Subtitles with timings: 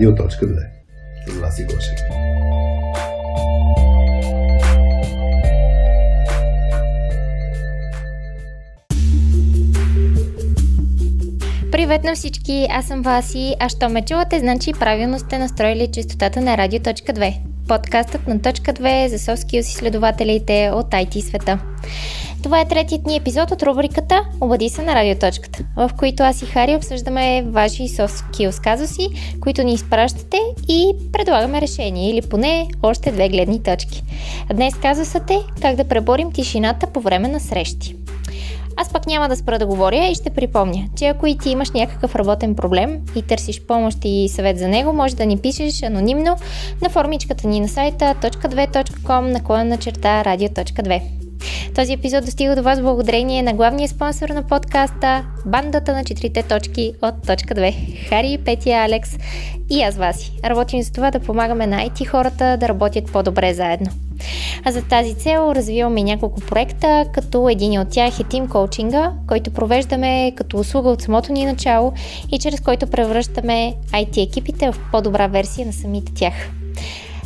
[0.00, 0.66] Радио.2
[1.26, 1.98] с Васи Гошев.
[11.72, 16.40] Привет на всички, аз съм Васи, а що ме чувате, значи правилно сте настроили частотата
[16.40, 17.34] на Радио.2.
[17.68, 21.58] Подкастът на Точка 2 за софски изследователите от IT света.
[22.42, 26.46] Това е третият ни епизод от рубриката Обади се на радиоточката, в които аз и
[26.46, 29.08] Хари обсъждаме ваши soft skills казуси,
[29.40, 34.02] които ни изпращате и предлагаме решение или поне още две гледни точки.
[34.54, 37.96] Днес казусът е как да преборим тишината по време на срещи.
[38.76, 41.70] Аз пък няма да спра да говоря и ще припомня, че ако и ти имаш
[41.70, 46.36] някакъв работен проблем и търсиш помощ и съвет за него, може да ни пишеш анонимно
[46.82, 51.19] на формичката ни на сайта .2.com наклона на черта радио.2.
[51.74, 56.92] Този епизод достига до вас благодарение на главния спонсор на подкаста, бандата на четирите точки
[57.02, 58.08] от точка 2.
[58.08, 59.16] Хари, Петя, Алекс
[59.70, 60.32] и аз Васи.
[60.44, 63.90] Работим за това да помагаме на IT хората да работят по-добре заедно.
[64.64, 69.50] А за тази цел развиваме няколко проекта, като един от тях е Team Coaching, който
[69.50, 71.92] провеждаме като услуга от самото ни начало
[72.32, 76.34] и чрез който превръщаме IT екипите в по-добра версия на самите тях.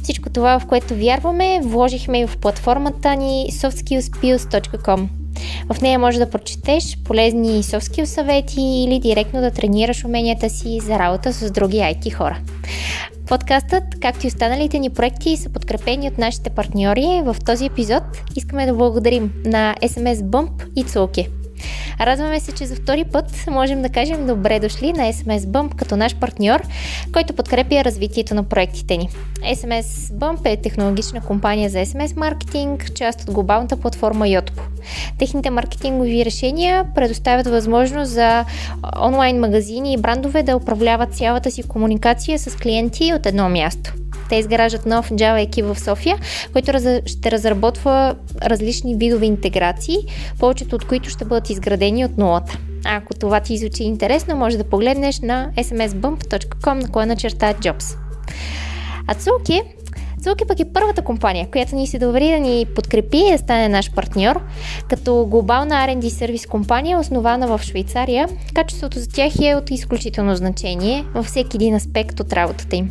[0.05, 5.07] Всичко това, в което вярваме, вложихме и в платформата ни softskillspills.com.
[5.73, 10.99] В нея може да прочетеш полезни софтскил съвети или директно да тренираш уменията си за
[10.99, 12.39] работа с други IT хора.
[13.27, 17.23] Подкастът, както и останалите ни проекти, са подкрепени от нашите партньори.
[17.25, 18.03] В този епизод
[18.37, 21.29] искаме да благодарим на SMS Bump и Цулки.
[22.01, 25.97] Радваме се, че за втори път можем да кажем добре дошли на SMS Bump като
[25.97, 26.63] наш партньор,
[27.13, 29.09] който подкрепя развитието на проектите ни.
[29.53, 34.61] SMS Bump е технологична компания за SMS маркетинг, част от глобалната платформа Yotpo.
[35.19, 38.45] Техните маркетингови решения предоставят възможност за
[39.03, 43.93] онлайн магазини и брандове да управляват цялата си комуникация с клиенти от едно място.
[44.29, 46.19] Те изграждат нов Java екип в София,
[46.53, 46.73] който
[47.07, 49.97] ще разработва различни видове интеграции,
[50.39, 52.59] повечето от които ще бъдат изградени от нулата.
[52.85, 57.97] Ако това ти звучи интересно, може да погледнеш на smsbump.com на черта Jobs.
[59.07, 59.63] А Цулки
[60.25, 63.69] Цулки пък е първата компания, която ни се довери да ни подкрепи и да стане
[63.69, 64.41] наш партньор,
[64.89, 68.29] като глобална R&D сервис компания, основана в Швейцария.
[68.55, 72.91] Качеството за тях е от изключително значение във всеки един аспект от работата им.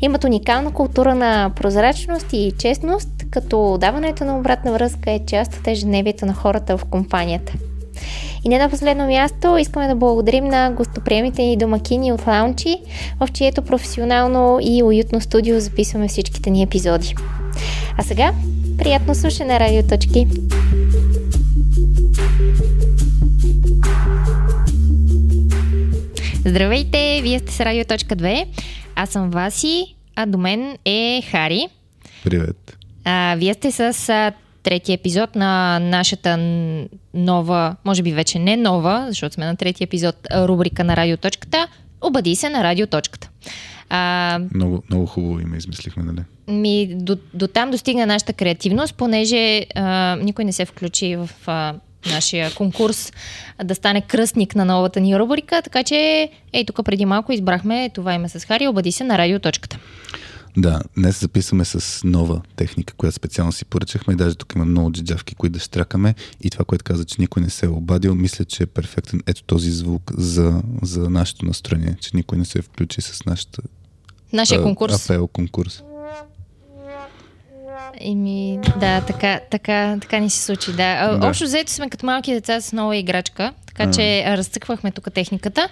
[0.00, 5.66] Имат уникална култура на прозрачност и честност, като даването на обратна връзка е част от
[5.66, 7.52] ежедневието на хората в компанията.
[8.44, 12.76] И не на последно място искаме да благодарим на гостоприемите ни домакини от Лаунчи,
[13.20, 17.14] в чието професионално и уютно студио записваме всичките ни епизоди.
[17.98, 18.32] А сега,
[18.78, 20.26] приятно слушане, радиоточки!
[26.46, 28.46] Здравейте, вие сте с Радио.2.
[28.96, 31.68] Аз съм Васи, а до мен е Хари.
[32.24, 32.76] Привет.
[33.04, 36.36] А, вие сте с а, третия епизод на нашата
[37.14, 41.68] нова, може би вече не нова, защото сме на третия епизод, рубрика на Радиоточката.
[42.00, 43.28] Обади се на Радиоточката.
[43.88, 46.20] А, много, много хубаво име измислихме, нали?
[46.48, 51.74] Ми, до, до там достигна нашата креативност, понеже а, никой не се включи в а,
[52.10, 53.12] нашия конкурс
[53.64, 58.14] да стане кръстник на новата ни рубрика, така че ей тук преди малко избрахме това
[58.14, 59.78] име с Хари, обади се на радиоточката.
[60.56, 65.34] Да, днес записваме с нова техника, която специално си поръчахме даже тук има много джиджавки,
[65.34, 68.62] които да штракаме и това, което каза, че никой не се е обадил, мисля, че
[68.62, 73.00] е перфектен ето този звук за, за нашето настроение, че никой не се е включи
[73.00, 73.62] с нашата
[74.32, 75.04] Нашия а, конкурс.
[75.04, 75.82] Апел конкурс.
[78.00, 80.70] Еми, да, така, така, така ни се случи.
[80.70, 81.16] Да.
[81.16, 81.26] да.
[81.26, 83.90] Общо взето сме като малки деца с нова играчка, така а.
[83.90, 85.68] че разцъквахме тук техниката.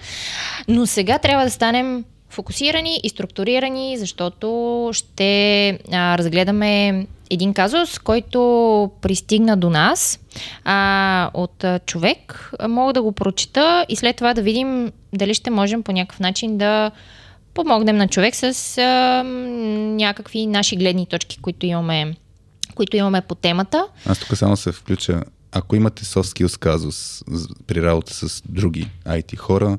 [0.69, 8.91] Но сега трябва да станем фокусирани и структурирани, защото ще а, разгледаме един казус, който
[9.01, 10.21] пристигна до нас
[10.65, 12.53] а, от а, човек.
[12.69, 16.59] Мога да го прочита и след това да видим дали ще можем по някакъв начин
[16.59, 16.91] да
[17.55, 19.23] помогнем на човек с а,
[19.97, 22.15] някакви наши гледни точки, които имаме,
[22.75, 23.87] които имаме по темата.
[24.07, 25.23] Аз тук само се включа.
[25.53, 27.23] Ако имате soft skills казус
[27.67, 29.79] при работа с други IT хора,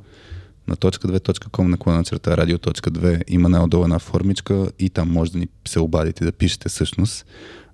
[0.68, 5.80] на .2.com наклона черта радио.2 има най-отдолу една формичка и там може да ни се
[5.80, 7.26] обадите да пишете всъщност,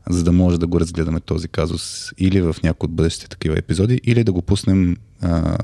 [0.09, 4.01] за да може да го разгледаме този казус или в някои от бъдещите такива епизоди,
[4.03, 5.57] или да го пуснем а,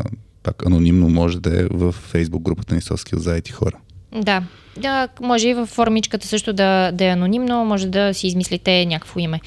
[0.43, 3.77] пак анонимно може да е в фейсбук групата ни Соскил за IT хора.
[4.21, 4.43] Да.
[4.77, 9.19] Да, може и в формичката също да, да е анонимно, може да си измислите някакво
[9.19, 9.41] име.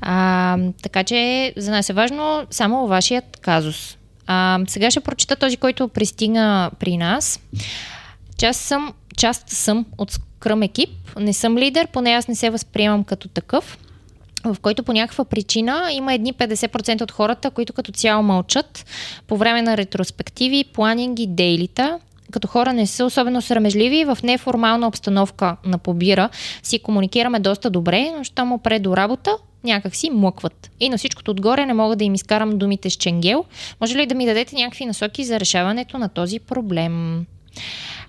[0.00, 3.96] А, така че за нас е важно само вашият казус.
[4.26, 7.40] А, сега ще прочита този, който пристигна при нас.
[8.38, 13.04] част съм, част съм от Scrum екип, не съм лидер, поне аз не се възприемам
[13.04, 13.78] като такъв.
[14.44, 18.86] В който по някаква причина има едни 50% от хората, които като цяло мълчат
[19.26, 21.98] по време на ретроспективи, планинги, дейлита,
[22.30, 26.28] като хора не са особено срамежливи, в неформална обстановка на побира
[26.62, 30.70] си комуникираме доста добре, но му пред до работа, някак си млъкват.
[30.80, 33.44] И на всичкото отгоре не мога да им изкарам думите с ченгел.
[33.80, 37.26] Може ли да ми дадете някакви насоки за решаването на този проблем?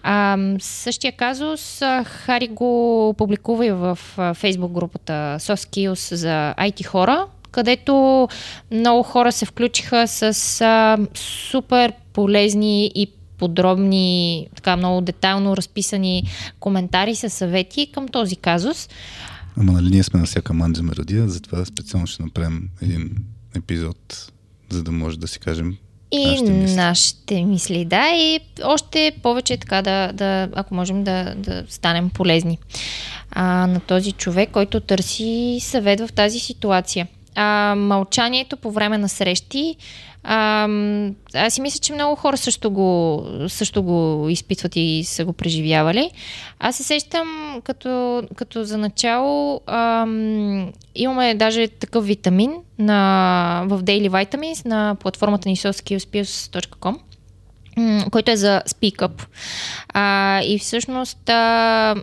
[0.04, 4.00] А, същия казус Хари го публикува и в
[4.34, 8.28] фейсбук групата Soft за IT хора, където
[8.72, 13.08] много хора се включиха с а, супер полезни и
[13.38, 16.24] подробни, така много детайлно разписани
[16.60, 18.90] коментари с съвети към този казус.
[19.58, 23.16] Ама нали ние сме на всяка манджа меродия, затова специално ще направим един
[23.56, 24.32] епизод,
[24.70, 25.78] за да може да си кажем
[26.12, 26.76] и нашите мисли.
[26.76, 32.58] нашите мисли, да, и още повече така да, да ако можем да, да станем полезни
[33.32, 37.08] а, на този човек, който търси съвет в тази ситуация.
[37.36, 39.76] А, мълчанието по време на срещи
[40.28, 40.68] а,
[41.34, 46.12] аз си мисля, че много хора също го, също го изпитват и са го преживявали.
[46.60, 50.06] Аз се сещам като, като за начало а,
[50.96, 56.98] имаме даже такъв витамин на, в Daily Vitamins на платформата ни soskillspills.com
[58.12, 59.26] който е за Speak Up.
[59.90, 61.96] А, и всъщност а,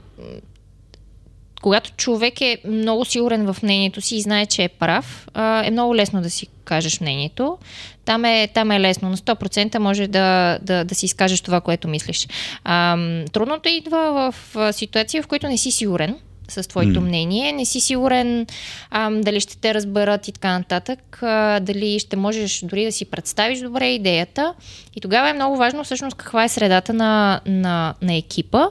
[1.62, 5.28] когато човек е много сигурен в мнението си и знае, че е прав,
[5.64, 7.58] е много лесно да си кажеш мнението.
[8.04, 9.10] Там е, там е лесно.
[9.10, 12.28] На 100% може да, да, да си изкажеш това, което мислиш.
[12.64, 12.96] А,
[13.32, 16.16] трудното идва в ситуация, в която не си сигурен
[16.48, 17.04] с твоето mm.
[17.04, 17.52] мнение.
[17.52, 18.46] Не си сигурен
[18.90, 23.04] а, дали ще те разберат и така нататък, а, дали ще можеш дори да си
[23.04, 24.54] представиш добре идеята.
[24.96, 28.66] И тогава е много важно всъщност каква е средата на, на, на екипа.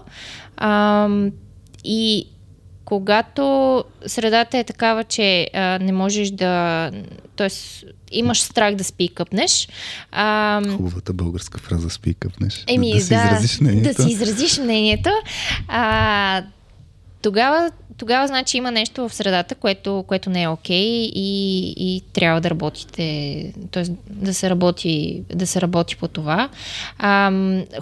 [0.57, 1.09] А,
[1.83, 2.27] и
[2.91, 6.91] когато средата е такава, че а, не можеш да.
[7.35, 9.67] Тоест, имаш страх да спикъпнеш.
[10.11, 12.63] А, Хубавата българска фраза спикъпнеш.
[12.67, 13.93] Еми, да, да, си изразиш мнението.
[13.93, 15.09] Да си изразиш мнението.
[15.67, 16.43] А,
[17.21, 22.01] тогава тогава значи има нещо в средата, което, което не е окей okay и, и
[22.13, 23.83] трябва да работите, т.е.
[24.09, 26.49] да се работи, да се работи по това.
[26.99, 27.31] А,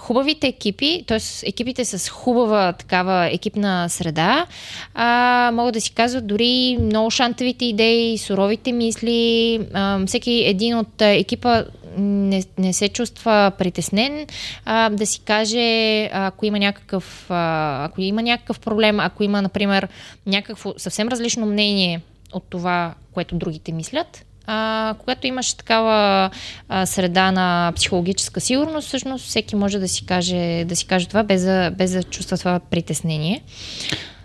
[0.00, 1.48] хубавите екипи, т.е.
[1.48, 4.46] екипите с хубава такава екипна среда,
[4.94, 9.60] а, могат да си казват дори много шантавите идеи, суровите мисли.
[9.74, 11.64] А, всеки един от екипа
[11.98, 14.26] не, не се чувства притеснен,
[14.64, 19.88] а, да си каже, ако има някакъв, а, ако има някакъв проблем, ако има, например,
[20.26, 22.00] някакво съвсем различно мнение
[22.32, 26.30] от това, което другите мислят, а, когато имаш такава
[26.68, 31.22] а, среда на психологическа сигурност, всъщност всеки може да си каже, да си каже това,
[31.22, 33.42] без да, без да чувства това притеснение.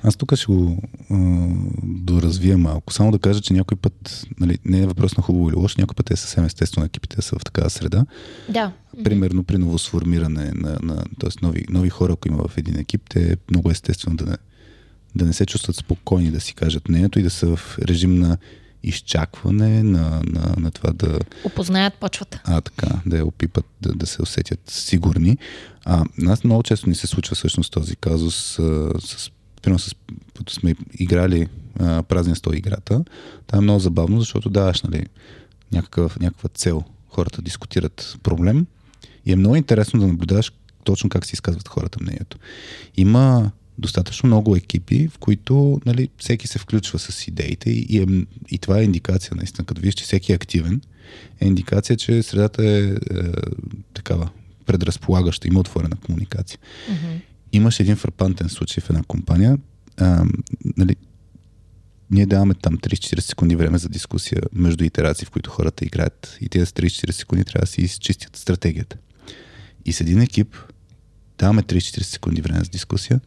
[0.03, 0.77] Аз тук ще го
[1.11, 1.15] а,
[1.83, 2.93] доразвия малко.
[2.93, 5.95] Само да кажа, че някой път, нали, не е въпрос на хубаво или лошо, някой
[5.95, 8.05] път е съвсем естествено екипите са в такава среда.
[8.49, 8.71] Да.
[9.03, 11.29] Примерно при новосформиране на, на т.е.
[11.41, 14.37] Нови, нови хора, ако има в един екип, те е много естествено да не,
[15.15, 18.37] да не се чувстват спокойни да си кажат мнението и да са в режим на
[18.87, 21.19] изчакване, на, на, на това да...
[21.43, 22.41] Опознаят почвата.
[22.43, 25.37] А, така, да я опипат, да, да се усетят сигурни.
[25.85, 29.31] А, нас много често ни се случва всъщност този казус а, с
[29.65, 29.95] примерно с,
[30.49, 31.47] сме играли
[31.79, 33.03] а, празен сто играта,
[33.47, 35.05] това е много забавно, защото даваш нали,
[35.71, 36.83] някакъв, някаква цел.
[37.09, 38.65] Хората дискутират проблем
[39.25, 40.51] и е много интересно да наблюдаваш
[40.83, 42.37] точно как си изказват хората мнението.
[42.97, 48.25] Има достатъчно много екипи, в които нали, всеки се включва с идеите и, и, е,
[48.49, 50.81] и това е индикация, наистина, като виж, че всеки е активен,
[51.41, 52.95] е индикация, че средата е, е
[53.93, 54.29] такава
[54.65, 56.59] предразполагаща, има отворена комуникация.
[56.59, 57.21] Mm-hmm.
[57.51, 59.57] Имаше един фрапантен случай в една компания.
[59.97, 60.25] А,
[60.77, 60.95] нали,
[62.11, 66.37] ние даваме там 30-40 секунди време за дискусия между итерации, в които хората играят.
[66.41, 68.97] И тези 30-40 секунди трябва да си изчистят стратегията.
[69.85, 70.55] И с един екип
[71.37, 73.19] даваме 30-40 секунди време за дискусия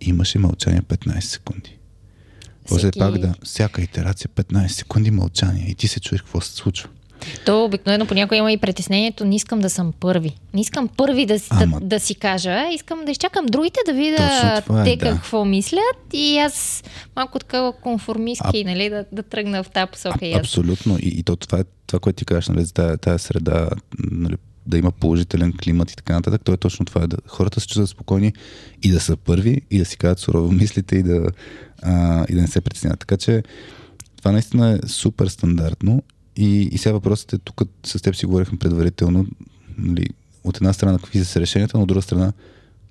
[0.00, 1.78] имаше мълчание 15 секунди.
[2.68, 2.98] После Всеки...
[2.98, 6.88] пак да, всяка итерация 15 секунди мълчание и ти се чуеш какво се случва.
[7.46, 10.36] То обикновено понякога има и притеснението, не искам да съм първи.
[10.54, 11.80] Не искам първи да, Ама...
[11.80, 15.10] да, да си кажа, искам да изчакам другите да видя е, те да.
[15.10, 16.84] какво мислят и аз
[17.16, 18.70] малко такава конформистки, а...
[18.70, 20.18] нали, да, да тръгна в тази посока.
[20.22, 20.98] А, абсолютно.
[20.98, 23.68] И, и то това е това, което ти кажеш, нали, за тая среда,
[24.10, 26.42] нали, да има положителен климат и така нататък.
[26.44, 27.06] То е точно това.
[27.06, 28.32] Да, хората се чувстват спокойни
[28.82, 31.30] и да са първи, и да си казват сурово мислите и да,
[31.82, 33.00] а, и да не се притесняват.
[33.00, 33.42] Така че
[34.16, 36.02] това наистина е супер стандартно.
[36.36, 39.26] И, и сега въпросът е, тук с теб си говорихме предварително,
[39.78, 40.06] нали,
[40.44, 42.32] от една страна какви са решенията, но от друга страна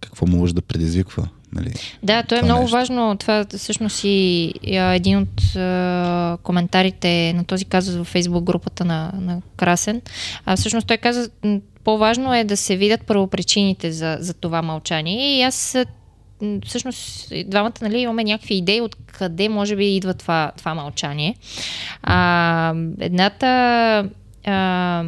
[0.01, 1.29] какво може да предизвиква.
[1.55, 1.73] Нали?
[2.03, 2.77] Да, то е това много нещо.
[2.77, 3.17] важно.
[3.17, 9.41] Това всъщност и един от а, коментарите на този казус във фейсбук групата на, на
[9.57, 10.01] Красен.
[10.45, 11.29] А, всъщност той каза,
[11.83, 15.37] по-важно е да се видят първопричините за, за това мълчание.
[15.37, 15.77] И аз
[16.65, 21.35] всъщност двамата нали, имаме някакви идеи от къде може би идва това, това мълчание.
[22.03, 23.47] А, едната
[24.45, 25.03] а,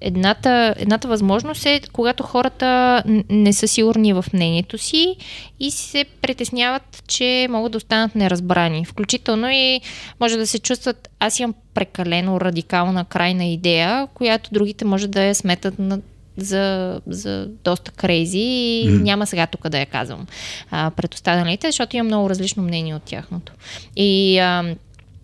[0.00, 5.16] Едната, едната възможност е, когато хората не са сигурни в мнението си
[5.60, 8.84] и се притесняват, че могат да останат неразбрани.
[8.84, 9.80] Включително и
[10.20, 15.34] може да се чувстват, аз имам прекалено радикална крайна идея, която другите може да я
[15.34, 15.98] сметат на
[16.36, 19.02] за, за доста крейзи и М.
[19.02, 20.26] няма сега тук да я казвам
[20.70, 23.52] а, пред останалите, защото имам много различно мнение от тяхното.
[23.96, 24.74] И а,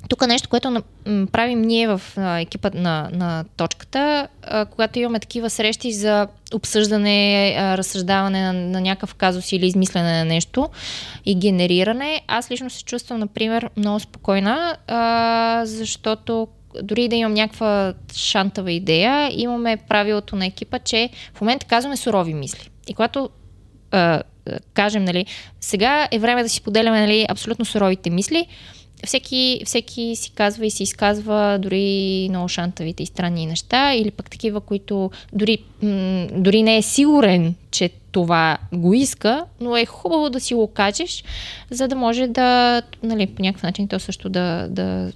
[0.09, 0.83] тук нещо, което
[1.33, 4.29] правим ние в екипа на, на точката,
[4.71, 10.69] когато имаме такива срещи за обсъждане, разсъждаване на, на някакъв казус или измислене на нещо
[11.27, 14.77] и генериране, аз лично се чувствам, например, много спокойна,
[15.65, 16.49] защото
[16.83, 22.35] дори да имам някаква шантава идея, имаме правилото на екипа, че в момента казваме сурови
[22.35, 22.69] мисли.
[22.89, 23.31] И когато
[24.75, 25.27] кажем, нали,
[25.61, 28.47] сега е време да си поделяме нали, абсолютно суровите мисли,
[29.05, 34.31] всеки, всеки си казва и си изказва дори много шантавите и странни неща, или пък
[34.31, 40.31] такива, които дори, м- дори не е сигурен, че това го иска, но е хубаво
[40.31, 41.25] да си го кажеш,
[41.71, 45.13] за да може да, нали, по някакъв начин то също да, да,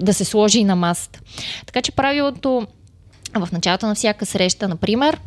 [0.00, 1.20] да се сложи на масата.
[1.66, 2.66] Така че правилото
[3.34, 5.20] в началото на всяка среща, например,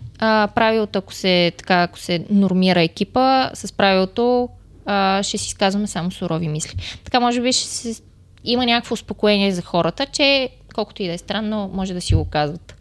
[0.55, 4.49] правилото, ако се, така, ако се нормира екипа, с правилото
[4.87, 6.75] а, ще си изказваме само сурови мисли.
[7.03, 8.01] Така може би ще се,
[8.43, 12.25] има някакво успокоение за хората, че колкото и да е странно, може да си го
[12.25, 12.75] казват.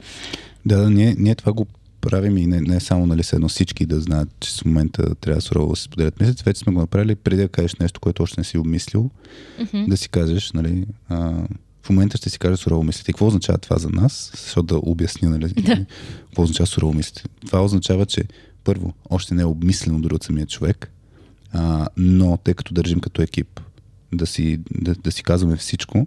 [0.67, 1.67] Да, да, ние, ние това го
[2.01, 5.71] правим и не, не само нали, седно всички да знаят, че в момента трябва сурово
[5.71, 6.43] да се споделят мислите.
[6.47, 9.11] Вече сме го направили преди да кажеш нещо, което още не си обмислил,
[9.61, 9.85] Мгм.
[9.89, 11.33] да си кажеш, нали, а,
[11.83, 13.11] в момента ще си кажа сурово мислите.
[13.11, 14.31] И какво означава това за нас?
[14.37, 15.55] Защото да обясня, нали,
[16.27, 17.23] какво означава сурово мислите.
[17.47, 18.25] Това означава, че
[18.65, 20.93] първо, още не е обмислено дори от самия човек,
[21.53, 23.61] а, но тъй като държим като екип
[24.15, 26.07] да си, да, да си казваме всичко,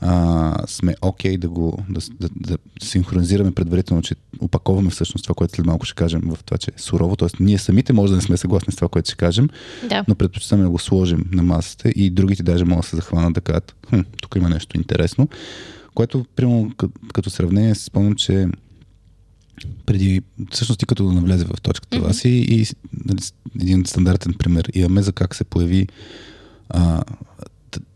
[0.00, 5.34] а, сме окей okay да го да, да, да синхронизираме предварително, че опаковаме всъщност това,
[5.34, 7.16] което след малко ще кажем в това, че е сурово.
[7.16, 9.48] Тоест, ние самите може да не сме съгласни с това, което ще кажем,
[9.88, 10.04] Да.
[10.08, 13.40] но предпочитаме да го сложим на масата и другите даже могат да се захванат да
[13.40, 15.28] кажат, хм, тук има нещо интересно.
[15.94, 16.72] Което, примерно,
[17.14, 18.48] като, сравнение, спомням, че
[19.86, 22.02] преди, всъщност ти като да навлезе в точката mm-hmm.
[22.02, 22.66] вас и,
[23.04, 23.20] нали,
[23.60, 25.88] един стандартен пример имаме за как се появи
[26.68, 27.02] а,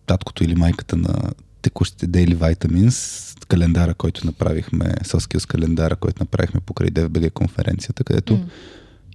[0.07, 1.15] таткото или майката на
[1.63, 8.45] текущите Daily Vitamins, календара, който направихме, Soskills календара, който направихме покрай DFBG конференцията, където М.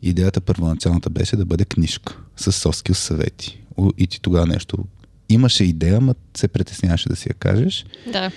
[0.01, 3.63] идеята първоначалната беше да бъде книжка с Soskills съвети.
[3.97, 4.77] И ти тогава нещо
[5.29, 7.85] имаше идея, ма се притесняваше да си я кажеш.
[8.13, 8.31] Да.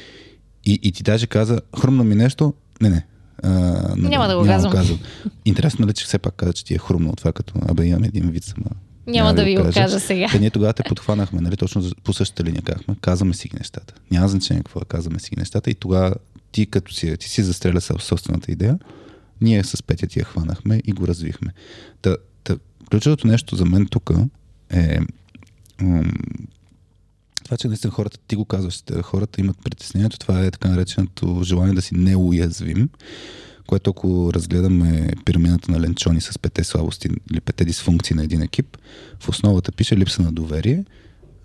[0.64, 3.06] И, и ти даже каза, хрумна ми нещо, не, не.
[3.42, 3.49] А,
[3.97, 4.99] Няма да го казвам.
[5.44, 8.30] Интересно ли, че все пак каза, че ти е хрумнало това, като абе имам един
[8.30, 8.66] вид сама.
[9.06, 10.26] Няма да ви го кажа сега.
[10.32, 13.94] Те ние тогава те подхванахме, нали, точно по същата линия казахме, казваме си ги нещата.
[14.11, 16.14] Няма значение какво е, казваме си ги нещата и тогава
[16.52, 18.78] ти като си, ти си застреля със собствената идея,
[19.40, 21.52] ние с Петя ти я хванахме и го развихме.
[22.02, 22.56] Та, та,
[22.90, 24.11] ключовото нещо за мен тук
[24.70, 24.99] е
[25.80, 26.02] м-
[27.50, 31.75] това, че наистина хората, ти го казваш, хората имат притеснението, това е така нареченото желание
[31.75, 32.88] да си неуязвим,
[33.66, 38.76] което ако разгледаме пирамидата на Ленчони с пете слабости или пете дисфункции на един екип,
[39.21, 40.85] в основата пише липса на доверие,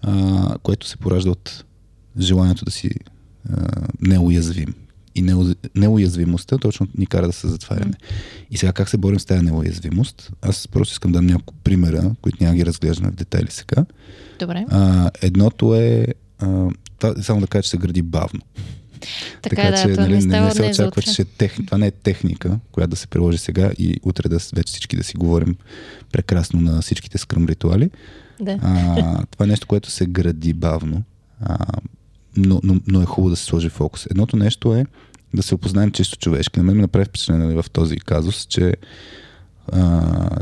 [0.02, 1.66] а, което се поражда от
[2.20, 2.90] желанието да си
[3.50, 3.68] а,
[4.02, 4.74] неуязвим.
[5.16, 7.94] И неу, неуязвимостта точно ни кара да се затваряме.
[8.52, 10.32] И сега как се борим с тази неуязвимост?
[10.42, 13.86] Аз просто искам да дам няколко примера, които няма ги разглеждаме в детайли сега.
[14.40, 14.66] Добре.
[14.70, 16.08] А, едното е
[16.40, 16.70] а,
[17.00, 18.42] това, само да кажа, че се гради бавно.
[19.42, 21.56] Така, да, то не нали, не, не се за очаква, че ще е тех...
[21.66, 25.04] това не е техника, която да се приложи сега и утре да вече всички да
[25.04, 25.56] си говорим
[26.12, 27.90] прекрасно на всичките скръм ритуали.
[28.42, 28.60] Да.
[28.62, 31.04] А, това е нещо, което се гради бавно,
[31.42, 31.58] а,
[32.38, 34.06] но, но, но е хубаво да се сложи фокус.
[34.06, 34.86] Едното нещо е
[35.34, 36.60] да се опознаем чисто човешки.
[36.60, 38.74] На мен ми направи впечатление нали, в този казус, че
[39.72, 40.02] а,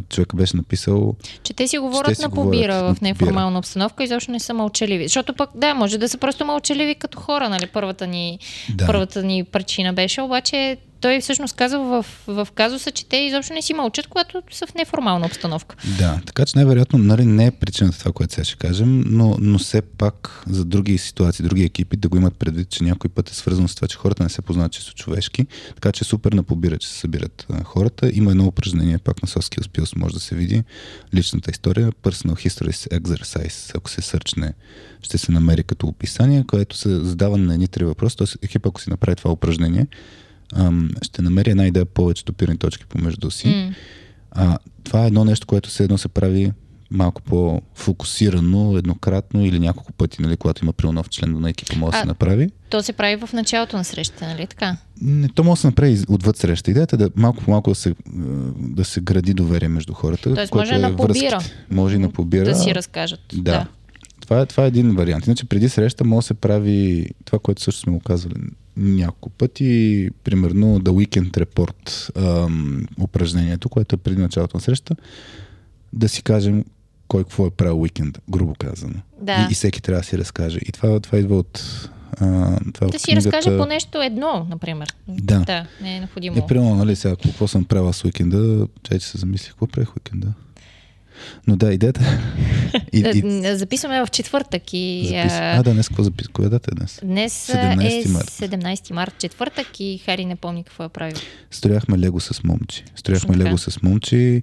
[0.09, 4.07] човек беше написал Че те си говорят Ще си на побира в неформална обстановка и
[4.07, 5.07] защо не са мълчаливи.
[5.07, 7.67] Защото пък, да, може да са просто мълчаливи като хора, нали?
[7.67, 8.39] Първата ни,
[8.75, 8.85] Да.
[8.85, 13.61] първата ни причина беше, обаче той всъщност казва в, в казуса, че те изобщо не
[13.61, 15.75] си мълчат, когато са в неформална обстановка.
[15.97, 19.59] Да, така че най-вероятно нали, не е причината това, което сега ще кажем, но, но
[19.59, 23.33] все пак за други ситуации, други екипи да го имат предвид, че някой път е
[23.33, 25.45] свързано с това, че хората не се познават чисто човешки,
[25.75, 28.11] така че супер напобира, че се събират хората.
[28.13, 30.63] Има едно упражнение, пак на Soft Skills може да се види
[31.15, 34.53] личната история, Personal History Exercise, ако се сърчне,
[35.01, 38.45] ще се намери като описание, което се задава на едни три въпроса, т.е.
[38.45, 39.87] екипа, ако си направи това упражнение,
[40.55, 43.47] ам, ще намери една идея повече допирани точки помежду си.
[43.47, 43.73] Mm.
[44.31, 46.51] А, това е едно нещо, което се едно се прави
[46.93, 51.97] малко по-фокусирано, еднократно или няколко пъти, нали, когато има нов член на екипа, може да
[51.97, 52.49] се направи.
[52.69, 54.77] То се прави в началото на срещата, нали така?
[55.01, 56.71] Не, то може да се направи отвъд среща.
[56.71, 57.95] Идеята е да малко по малко да се,
[58.57, 60.35] да се гради доверие между хората.
[60.35, 61.39] Тоест може е на побира.
[61.71, 62.45] Може и на побира.
[62.45, 63.19] Да си разкажат.
[63.33, 63.41] Да.
[63.41, 63.67] да.
[64.21, 65.27] Това е, това е един вариант.
[65.27, 68.35] Иначе преди среща може да се прави това, което също сме го казвали
[68.77, 74.95] няколко пъти, примерно The Weekend Report ам, упражнението, което е преди началото на среща,
[75.93, 76.65] да си кажем
[77.07, 78.95] кой какво е правил уикенд, грубо казано.
[79.21, 79.47] Да.
[79.49, 80.59] И, и всеки трябва да си разкаже.
[80.65, 81.89] И това, това идва от
[82.19, 83.37] а, това да си книгата...
[83.37, 84.95] разкаже по нещо едно, например.
[85.07, 85.39] Да.
[85.39, 86.37] Да, не е необходимо.
[86.37, 90.33] Е, примерно, нали, сега, какво съм правил с уикенда, че се замислих, какво правих уикенда?
[91.47, 92.01] Но да, идеята.
[92.93, 93.55] и, и...
[93.55, 94.63] Записваме в четвъртък.
[94.73, 95.33] И, Запис...
[95.33, 96.27] А, да, днес какво запис?
[96.27, 96.99] Коя дата е днес?
[97.03, 98.29] Днес 17 е март.
[98.29, 101.15] 17 март, четвъртък и Хари не помни какво е правил.
[101.51, 102.83] Строяхме лего с момчи.
[102.95, 104.41] Строяхме лего с момчи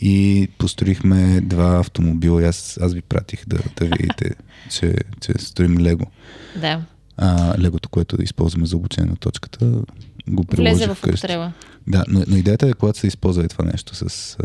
[0.00, 2.42] и построихме два автомобила.
[2.42, 4.30] Аз, аз ви пратих да, да видите,
[4.70, 6.06] че, че строим лего.
[6.60, 6.82] Да.
[7.16, 9.82] А, легото, което използваме за обучение на точката,
[10.28, 11.52] го приложих Влезе в употреба.
[11.86, 14.36] Да, но, но идеята е, когато се използва това нещо с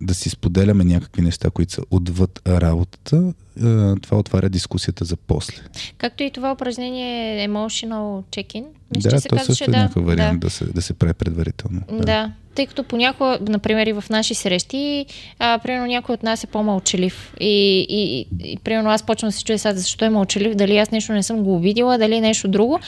[0.00, 3.60] да си споделяме някакви неща, които са отвъд работата, е,
[4.00, 5.62] това отваря дискусията за после.
[5.98, 8.64] Както и това упражнение Emotional Check-in.
[8.96, 10.46] Мисля, да, че се то също е да, някакъв вариант да.
[10.46, 11.80] да, се, да се прави предварително.
[11.92, 12.04] Да.
[12.04, 15.06] да, тъй като понякога, например и в наши срещи,
[15.38, 19.32] а, примерно някой от нас е по-мълчалив и, и, и, и примерно аз почвам да
[19.32, 22.48] се чуя сега защо е мълчалив, дали аз нещо не съм го обидила, дали нещо
[22.48, 22.80] друго,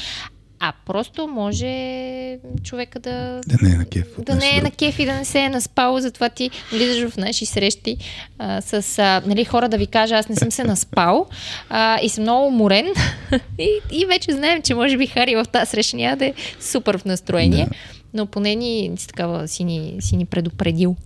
[0.60, 3.40] а просто може човека да...
[3.46, 4.06] Да не е на кеф.
[4.18, 7.16] Да не е на кеф и да не се е наспал, затова ти влизаш в
[7.16, 7.96] наши срещи
[8.38, 11.26] а, с а, нали, хора да ви кажа, аз не съм се наспал
[11.68, 12.86] а, и съм много уморен
[13.58, 16.98] и, и вече знаем, че може би Хари в тази среща няма да е супер
[16.98, 17.64] в настроение.
[17.64, 17.76] Да.
[18.14, 20.96] Но поне ни, си, такава, си, ни, си ни предупредил.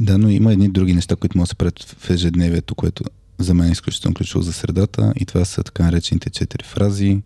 [0.00, 3.04] Да, но има едни други неща, които могат да се правят в ежедневието, което
[3.38, 7.18] за мен е изключително ключово за средата и това са така наречените четири фрази,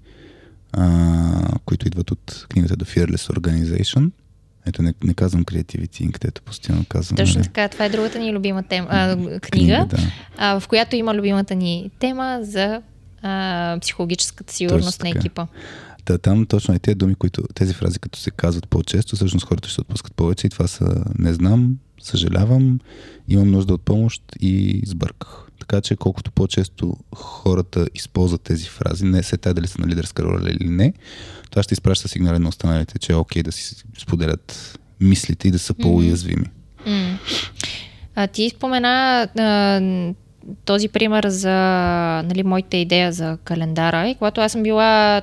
[0.72, 4.10] а, които идват от книгата The Fearless Organization.
[4.66, 7.16] Ето, не, не казвам Creativity където постоянно казвам.
[7.16, 7.44] Точно нали?
[7.44, 9.98] така, това е другата ни любима тема, а, книга, книга да.
[10.36, 12.82] а, в която има любимата ни тема за
[13.22, 15.46] а, психологическата сигурност на екипа.
[16.04, 19.68] Та, там точно е тези думи, които, тези фрази, като се казват по-често, всъщност хората
[19.68, 22.78] ще отпускат повече и това са не знам, съжалявам,
[23.28, 25.49] имам нужда от помощ и сбърках.
[25.70, 30.22] Така че колкото по-често хората използват тези фрази, не се тая дали са на лидерска
[30.22, 30.92] роля или не,
[31.50, 35.58] това ще изпраща сигнали на останалите, че е окей да си споделят мислите и да
[35.58, 36.46] са по-уязвими.
[36.86, 37.16] Mm-hmm.
[38.14, 39.80] А, ти спомена а,
[40.64, 41.52] този пример за
[42.22, 45.22] нали, моята идея за календара и когато аз съм била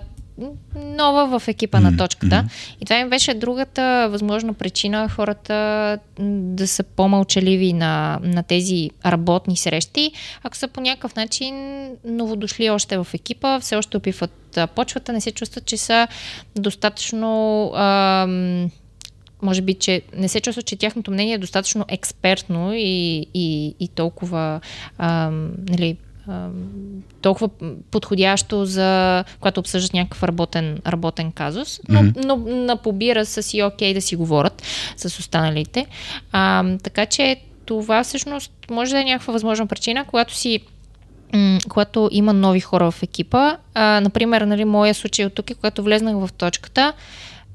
[0.75, 2.35] нова в екипа на точката.
[2.35, 2.81] Mm-hmm.
[2.81, 9.57] И това им беше другата възможна причина хората да са по-мълчаливи на, на тези работни
[9.57, 10.11] срещи,
[10.43, 11.55] ако са по някакъв начин
[12.05, 16.07] новодошли още в екипа, все още опиват почвата, не се чувстват, че са
[16.55, 17.63] достатъчно.
[17.75, 18.69] Ам,
[19.41, 23.87] може би, че не се чувстват, че тяхното мнение е достатъчно експертно и, и, и
[23.87, 24.61] толкова
[24.97, 25.97] ам, нали,
[27.21, 27.49] толкова
[27.91, 32.25] подходящо за когато обсъждат някакъв работен, работен казус, но, mm-hmm.
[32.25, 34.63] но на побира са си окей да си говорят
[34.97, 35.85] с останалите.
[36.31, 40.59] А, така че това всъщност може да е някаква възможна причина, когато си
[41.69, 43.57] когато има нови хора в екипа.
[43.73, 46.93] А, например, нали, моя случай от тук е, когато влезнах в точката,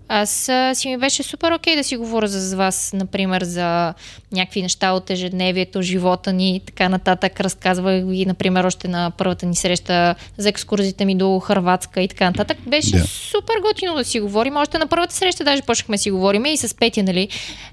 [0.09, 3.95] аз а, си ми беше супер окей да си говоря за вас, например, за
[4.33, 7.41] някакви неща от ежедневието, живота ни и така нататък.
[7.41, 12.25] Разказвах ви, например, още на първата ни среща за екскурзите ми до Харватска и така
[12.25, 12.59] нататък.
[12.67, 13.31] Беше yeah.
[13.31, 14.57] супер готино да си говорим.
[14.57, 17.29] Още на първата среща даже почнахме да си говорим и с Петя, нали,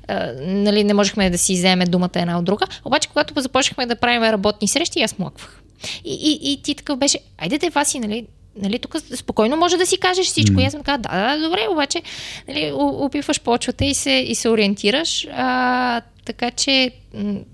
[0.08, 2.66] а, нали, не можехме да си вземе думата една от друга.
[2.86, 5.62] Обаче, когато започнахме да правим работни срещи, аз млъквах.
[6.06, 8.26] И, и, и ти такъв беше, айде те, Васи, нали,
[8.62, 10.56] нали, тук спокойно може да си кажеш всичко.
[10.56, 10.62] Mm.
[10.62, 12.02] И аз съм казала, да, да, добре, обаче
[12.48, 15.28] нали, опиваш почвата и се, и се ориентираш.
[15.32, 16.92] А, така че,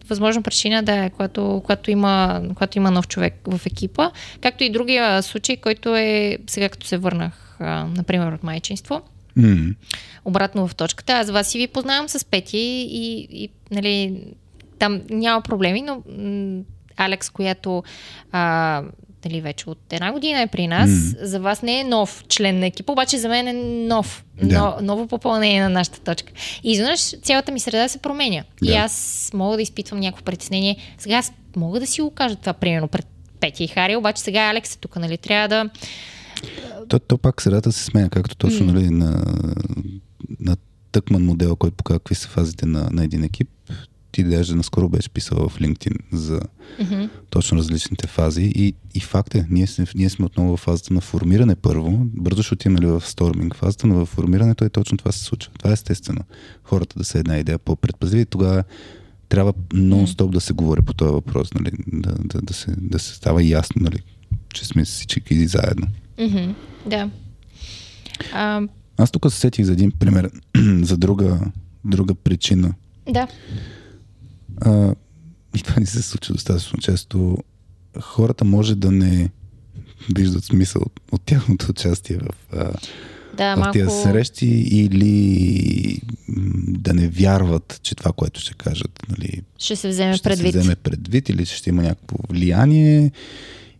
[0.09, 4.11] възможно причина да е, когато, когато, има, когато има нов човек в екипа.
[4.41, 9.01] Както и другия случай, който е сега като се върнах, а, например, от майчинство.
[9.37, 9.75] Mm.
[10.25, 11.13] Обратно в точката.
[11.13, 14.23] Аз вас и ви познавам с Пети и, и нали,
[14.79, 16.01] там няма проблеми, но
[16.97, 17.83] Алекс, която
[18.31, 18.83] а,
[19.25, 21.23] нали, вече от една година е при нас, mm.
[21.23, 23.53] за вас не е нов член на екипа, обаче за мен е
[23.87, 24.59] нов, Да.
[24.59, 26.33] но, ново попълнение на нашата точка.
[26.63, 28.43] И изведнъж цялата ми среда се променя.
[28.63, 28.71] Да.
[28.71, 30.77] И аз мога да изпитвам някакво притеснение.
[30.97, 33.07] Сега аз мога да си го кажа това, примерно, пред
[33.39, 35.17] Петя и Хари, обаче сега Алекс е тук, нали?
[35.17, 35.69] Трябва да...
[36.89, 38.73] То, то пак средата се сменя, както точно М.
[38.73, 39.23] нали, на,
[40.39, 40.57] на
[40.91, 43.49] тъкман модела, който показва какви са фазите на, на един екип.
[44.15, 46.39] Ти даже наскоро беше писал в LinkedIn за
[46.81, 47.03] Мгм.
[47.29, 48.41] точно различните фази.
[48.45, 51.91] И, и факт е, ние, сме- ние сме отново в фазата на формиране първо.
[52.03, 55.51] Бързо ще отиваме ли в сторминг фазата, но в формирането е точно това се случва.
[55.53, 56.21] Това е естествено.
[56.63, 58.63] Хората да са една идея по-предпазливи тогава
[59.29, 61.71] трябва нон-стоп да се говори по този въпрос, нали?
[61.87, 63.99] да, да, да, се, да се става ясно, нали?
[64.53, 65.87] че сме всички заедно.
[66.19, 66.51] Мгм.
[66.85, 67.09] Да.
[68.33, 68.61] А,
[68.97, 70.31] Аз тук се сетих за един пример,
[70.81, 71.39] за друга,
[71.85, 72.73] друга причина.
[73.09, 73.27] да.
[74.61, 74.95] А,
[75.57, 77.37] и това ни се случва достатъчно често.
[78.01, 79.29] Хората може да не
[80.15, 82.71] виждат смисъл от, от тяхното участие в, а,
[83.37, 83.73] Да, в малко...
[83.73, 86.01] тези срещи или
[86.67, 90.51] да не вярват, че това, което ще кажат, нали, Ще се вземе ще предвид.
[90.51, 93.11] се вземе предвид или ще има някакво влияние.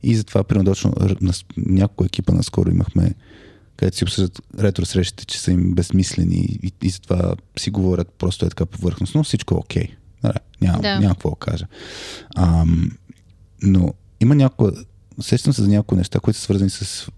[0.03, 3.13] И затова, примерно, точно на няколко екипа наскоро имахме,
[3.77, 8.45] където си обсъждат ретро срещите, че са им безсмислени и, и затова си говорят просто
[8.45, 9.83] е така повърхностно, всичко е окей.
[9.83, 9.89] Okay.
[10.61, 10.99] Няма, Да.
[10.99, 11.67] няма какво да кажа.
[12.35, 12.91] Ам,
[13.63, 14.71] но има някои,
[15.21, 17.09] сещам се за някои неща, които са свързани с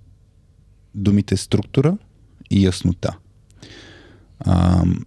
[0.96, 1.98] думите структура
[2.50, 3.18] и яснота.
[4.40, 5.06] Ам,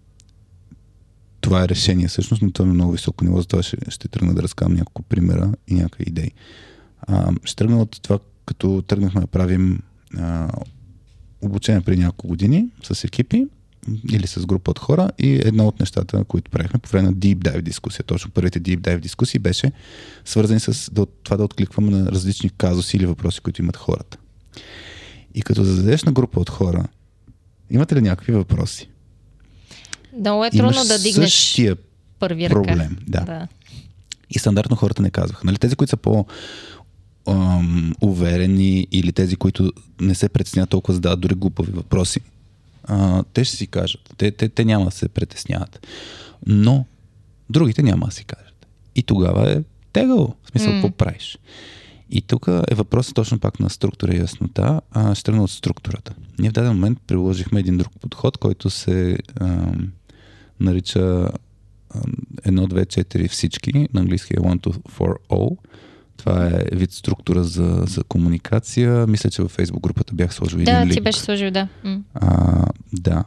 [1.40, 4.42] това е решение всъщност, но то е много високо ниво, затова ще, ще тръгна да
[4.42, 6.30] разказвам няколко примера и някакви идеи.
[7.00, 9.82] А, ще тръгна от това, като тръгнахме да правим
[10.18, 10.48] а,
[11.42, 13.46] обучение преди няколко години с екипи
[14.12, 17.36] или с група от хора и едно от нещата, които правихме по време на Deep
[17.36, 19.72] Dive дискусия, точно първите Deep Dive дискусии беше
[20.24, 24.18] свързани с да, това да откликваме на различни казуси или въпроси, които имат хората.
[25.34, 26.84] И като зададеш на група от хора,
[27.70, 28.88] имате ли някакви въпроси?
[30.18, 31.76] Много е трудно Имаш да дигнеш същия
[32.18, 32.62] първи ръка.
[32.62, 32.96] проблем.
[33.06, 33.20] Да.
[33.20, 33.48] да.
[34.30, 35.46] И стандартно хората не казваха.
[35.46, 36.26] Нали, тези, които са по
[37.28, 42.20] ам, уверени или тези, които не се притесняват толкова задават дори глупави въпроси,
[42.84, 44.14] а, те ще си кажат.
[44.16, 45.86] Те, те, те няма да се притесняват.
[46.46, 46.84] Но
[47.50, 48.66] другите няма да си кажат.
[48.94, 49.62] И тогава е
[49.92, 50.34] тегаво.
[50.44, 51.38] В смисъл, какво правиш?
[52.10, 54.80] И тук е въпросът точно пак на структура и яснота.
[54.90, 56.14] А, ще тръгна от структурата.
[56.38, 59.92] Ние в даден момент приложихме един друг подход, който се ам,
[60.60, 62.02] нарича ам,
[62.42, 63.88] 1, 2, 4 всички.
[63.94, 65.56] На английски е 1, 2, 4, all.
[66.20, 69.06] Това е вид структура за, за комуникация.
[69.06, 70.92] Мисля, че във Facebook групата бях сложил един Да, линк.
[70.92, 71.68] ти беше сложил, да.
[72.14, 73.24] А, да.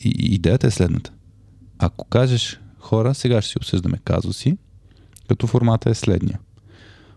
[0.00, 1.12] И, идеята е следната.
[1.78, 4.56] Ако кажеш хора, сега ще си обсъждаме казуси,
[5.28, 6.38] като формата е следния.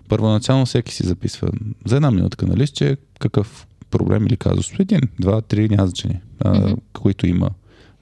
[0.10, 1.50] Първоначално всеки си записва
[1.86, 4.80] за една минутка на листче какъв проблем или казус.
[4.80, 6.22] Един, два, три, няма значение.
[6.46, 6.74] Мгм.
[6.94, 7.50] които има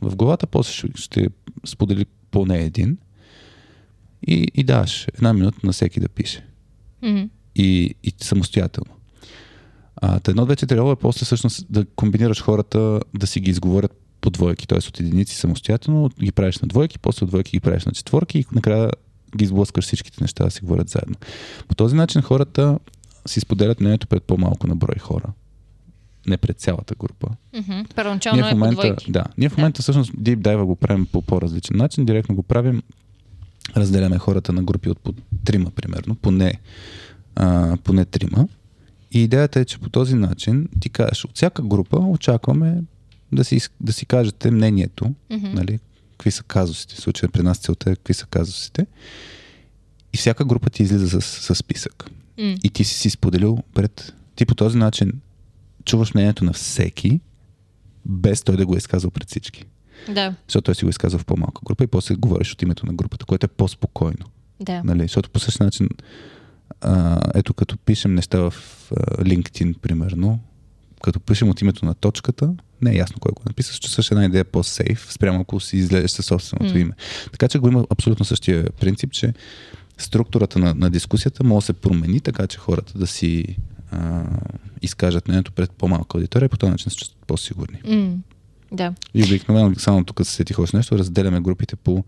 [0.02, 0.48] в главата.
[0.48, 1.30] После ще, ще
[1.66, 2.98] сподели поне един.
[4.28, 6.49] И, и даш една минута на всеки да пише
[7.56, 8.92] И, и самостоятелно.
[9.96, 14.30] А, едно, две, четири е после всъщност да комбинираш хората да си ги изговорят по
[14.30, 14.78] двойки, т.е.
[14.78, 18.46] от единици самостоятелно ги правиш на двойки, после от двойки ги правиш на четворки и
[18.52, 18.90] накрая
[19.38, 21.16] ги сблъскаш всичките неща да си говорят заедно.
[21.68, 22.80] По този начин хората
[23.26, 25.34] си споделят мнението пред по-малко на брой хора.
[26.28, 27.28] Не пред цялата група.
[27.96, 29.12] Първоначално ние в е по двойки.
[29.12, 32.06] да, ние в момента всъщност Deep Dive го правим по по-различен начин.
[32.06, 32.84] Директно го правим,
[33.78, 35.14] разделяме хората на групи от по
[35.46, 36.54] трима, примерно, поне,
[37.36, 38.48] а, поне трима.
[39.12, 42.82] И идеята е, че по този начин ти кажеш, от всяка група очакваме
[43.32, 45.48] да си, да си кажете мнението, Мгм.
[45.54, 45.80] нали,
[46.12, 46.96] какви са казусите.
[46.96, 48.86] В случая при нас целта е какви са казусите.
[50.14, 52.10] И всяка група ти излиза с, с списък.
[52.38, 52.56] М.
[52.64, 54.14] И ти си си споделил пред...
[54.36, 55.12] Ти по този начин
[55.86, 57.20] чуваш мнението на всеки,
[58.06, 59.66] без той да го е изказал пред всички.
[60.10, 62.94] Да, Защото той си го изказва в по-малка група и после говориш от името на
[62.94, 64.26] групата, което е по-спокойно.
[64.60, 64.82] да.
[64.84, 65.02] Нали?
[65.02, 65.90] Защото по същия начин,
[66.82, 68.54] а, ето като пишем неща в
[68.92, 70.40] а, LinkedIn, примерно,
[71.04, 74.26] като пишем от името на точката, не е ясно кой го написа, че също една
[74.26, 76.80] идея е по-сейф, спрямо ако си излезеш със собственото М.
[76.80, 76.94] име.
[77.32, 79.34] Така че го има абсолютно същия принцип, че
[79.98, 83.58] структурата на, на дискусията може да се промени, така че хората да си
[83.92, 84.24] а,
[84.82, 87.82] изкажат мнението пред по-малка аудитория и по този начин се чувстват по-сигурни.
[87.88, 88.18] М.
[88.72, 88.94] Да.
[89.14, 92.04] И обикновено, само тук се сетих още нещо, разделяме групите по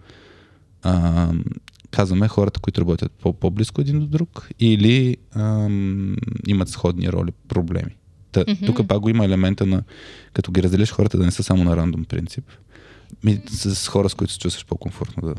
[0.83, 1.29] а,
[1.91, 6.15] казваме хората, които работят по- по-близко един до друг или ам,
[6.47, 7.95] имат сходни роли, проблеми.
[8.31, 8.65] Та, mm-hmm.
[8.65, 9.83] Тук пак го има елемента на,
[10.33, 12.45] като ги разделиш хората да не са само на рандом принцип.
[13.23, 15.35] Ми, с хора, с които се чувстваш по-комфортно да,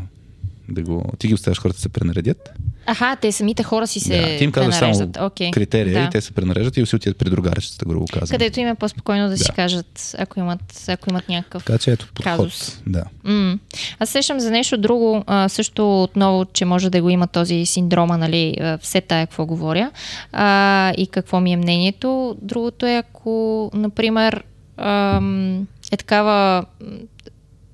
[0.73, 1.05] да го...
[1.19, 2.53] Ти ги оставяш хората да се пренаредят.
[2.87, 5.53] Аха, те самите хора си се да, ти им казваш само okay.
[5.53, 6.07] критерия да.
[6.07, 8.29] и те се пренареждат и си отидат при другарчета, грубо казвам.
[8.29, 9.39] Където им е по-спокойно да, да.
[9.39, 12.37] си кажат, ако имат, ако имат някакъв Така че ето подход.
[12.37, 12.81] Казус.
[12.87, 13.05] Да.
[13.27, 13.59] Mm.
[13.99, 18.19] Аз сещам за нещо друго, а, също отново, че може да го има този синдрома,
[18.19, 19.91] нали, все тая какво говоря
[20.33, 22.37] а, и какво ми е мнението.
[22.43, 24.45] Другото е, ако, например,
[24.77, 26.65] ам, е такава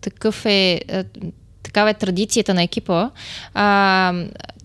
[0.01, 0.81] такъв е
[1.79, 3.11] такава е традицията на екипа,
[3.55, 4.12] а,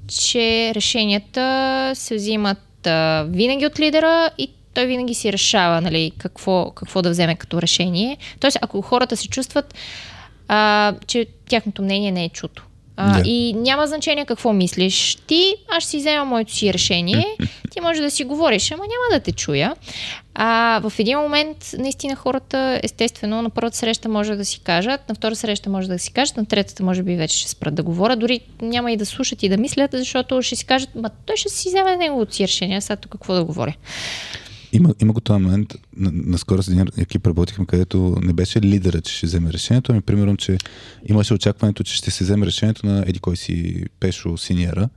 [0.07, 6.71] че решенията се взимат а, винаги от лидера и той винаги си решава нали, какво,
[6.71, 8.17] какво да вземе като решение.
[8.39, 9.73] Тоест, ако хората се чувстват,
[10.47, 12.63] а, че тяхното мнение не е чуто.
[12.97, 13.29] А, да.
[13.29, 15.17] И няма значение какво мислиш.
[15.27, 17.25] Ти, аз ще си взема моето си решение.
[17.71, 19.75] Ти може да си говориш, ама няма да те чуя.
[20.35, 25.15] А в един момент, наистина, хората, естествено, на първата среща може да си кажат, на
[25.15, 28.19] втора среща може да си кажат, на третата може би вече ще спрат да говорят,
[28.19, 31.49] дори няма и да слушат и да мислят, защото ще си кажат, ма той ще
[31.49, 33.73] си вземе неговото си решение, сега тук какво да говоря.
[34.73, 35.75] Има, има го този момент.
[35.97, 40.37] Наскоро с един екип работихме, където не беше лидера, че ще вземе решението, ами примерно,
[40.37, 40.57] че
[41.05, 44.89] имаше очакването, че ще се вземе решението на еди кой си Пешо Синьера.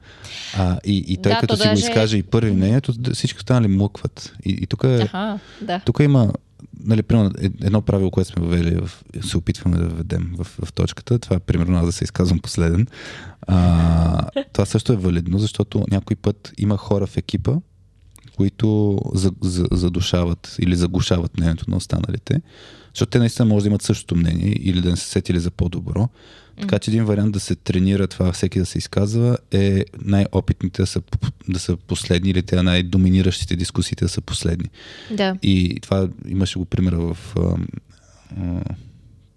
[0.56, 3.38] А, и, и той Да, като то си го даже- изкаже и първи мнението, всички
[3.38, 4.32] останали млъкват.
[4.44, 5.80] И, и тук е, Аха, да.
[5.86, 6.32] тук има
[6.84, 8.90] нали, примерно, е- едно правило, което сме въвели, в,
[9.26, 11.18] се опитваме да введем в, в точката.
[11.18, 12.86] Това е примерно аз да се изказвам последен.
[13.46, 17.52] А, това също е валидно, защото някой път има хора в екипа,
[18.36, 22.40] които за, за, задушават или заглушават мнението на останалите,
[22.94, 26.08] защото те наистина може да имат същото мнение или да не се сетили за по-добро.
[26.60, 30.86] Така че един вариант да се тренира това всеки да се изказва е най-опитните да
[30.86, 31.02] са,
[31.48, 34.68] да са последни или те най-доминиращите дискусиите да са последни.
[35.10, 35.36] Да.
[35.42, 37.34] И това имаше го примера в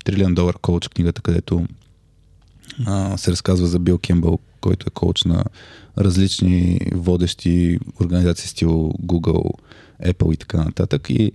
[0.05, 1.67] Трилион долар коуч книгата, където
[2.85, 5.43] а, се разказва за Бил Кембъл, който е коуч на
[5.97, 9.51] различни водещи организации стил Google,
[10.05, 11.09] Apple и така нататък.
[11.09, 11.31] И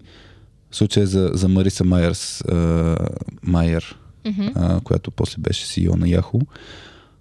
[0.73, 2.97] случай за, за Мариса Майерс, а,
[3.43, 4.49] Майер, Мгм.
[4.55, 6.47] а, която после беше CEO на Yahoo,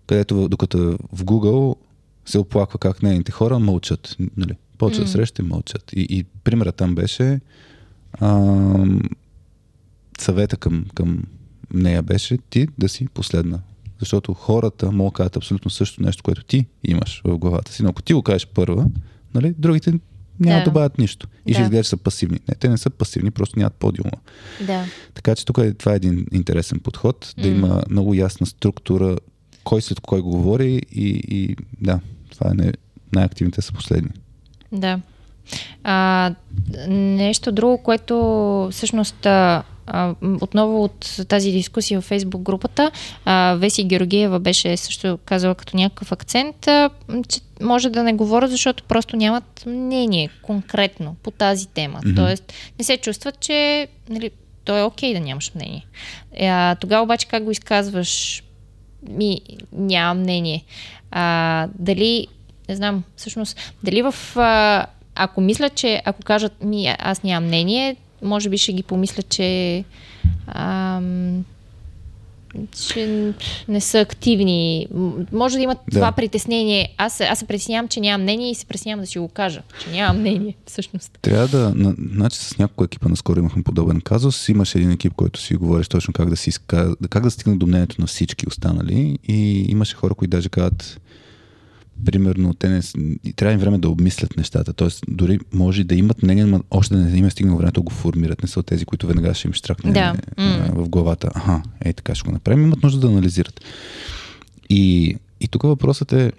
[0.07, 1.75] където докато е в Google
[2.25, 4.15] се оплаква как нейните хора мълчат.
[4.37, 4.53] Нали?
[4.77, 5.07] Почва М.
[5.07, 5.93] среща и мълчат.
[5.93, 7.39] И, и примерът там беше
[8.21, 9.01] ам,
[10.19, 11.23] съвета към, към
[11.73, 13.59] нея беше ти да си последна.
[14.03, 17.83] Защото хората могат да кажат абсолютно също нещо, което ти имаш в главата си.
[17.83, 18.85] Но ако ти го кажеш първа,
[19.33, 19.93] нали, другите
[20.39, 20.65] няма да Да.
[20.65, 21.27] добавят нищо.
[21.45, 21.65] И ще Да.
[21.65, 22.39] изглежда, че са пасивни.
[22.49, 24.11] Не, те не са пасивни, просто нямат подиума.
[24.61, 24.85] Да.
[25.13, 27.55] Така че тук е, това е един интересен подход, да М.
[27.55, 29.17] има много ясна структура,
[29.63, 31.99] кой след кой го говори и, и да,
[32.31, 32.73] това е не,
[33.15, 34.09] най-активните са последни.
[34.71, 34.99] Да.
[35.83, 36.35] А,
[36.89, 38.15] нещо друго, което
[38.71, 42.91] всъщност а, а, отново от тази дискусия в Фейсбук групата,
[43.25, 46.89] а, Веси Георгиева беше също казала като някакъв акцент, а,
[47.27, 51.99] че може да не говорят, защото просто нямат мнение конкретно по тази тема.
[52.05, 52.15] Мгм.
[52.15, 54.31] Тоест не се чувстват, че нали,
[54.65, 55.85] то е окей да нямаш мнение.
[56.33, 58.43] Е, А, тогава обаче как го изказваш?
[59.09, 59.41] Ми,
[59.71, 60.63] нямам мнение.
[61.11, 62.27] А, дали,
[62.69, 64.15] не знам, всъщност, дали в...
[64.35, 69.29] А, ако мислят, че ако кажат ми, аз нямам мнение, може би ще ги помислят,
[69.29, 69.83] че
[70.47, 71.45] ам,
[72.87, 73.33] че
[73.67, 74.87] не са активни.
[75.31, 75.91] Може да имат Да.
[75.91, 76.93] това притеснение.
[76.97, 79.61] Аз, се- аз се притеснявам, че нямам мнение и се притеснявам да си го кажа,
[79.83, 81.17] че нямам мнение, всъщност.
[81.21, 84.49] Трябва да, на, значи с няколко екипа наскоро имахме подобен казус.
[84.49, 86.51] Имаше един екип, който си говориш точно как да си
[87.09, 90.99] как да стигне до мнението на всички останали и имаше хора, които даже казват
[92.05, 92.81] примерно, те не,
[93.35, 94.73] трябва им време да обмислят нещата.
[94.73, 97.91] Тоест, дори може да имат мнение, но още не им е стигнало времето да го
[97.91, 98.41] формират.
[98.41, 100.15] Не са от тези, които веднага ще им штракне Да.
[100.69, 101.29] в главата.
[101.35, 102.63] Аха, ей така ще го направим.
[102.63, 103.61] Имат нужда да анализират.
[104.69, 106.31] И, и тук въпросът е